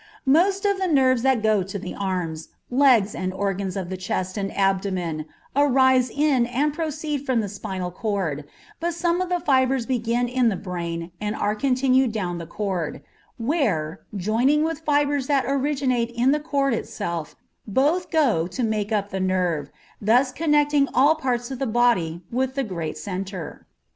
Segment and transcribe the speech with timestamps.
[0.25, 4.35] Most of the nerves that go to the arms, legs, and organs of the chest
[4.35, 8.45] and abdomen, arise in and proceed from the spinal cord,
[8.79, 13.03] but some of the fibres begin in the brain and are continued down the cord,
[13.37, 17.35] where, joining with fibres that originate in the cord itself,
[17.67, 19.69] both go to make up the nerve,
[20.01, 23.67] thus connecting all parts of the body with the great centre.